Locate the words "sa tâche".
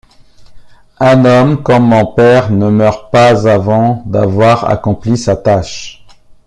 5.15-6.07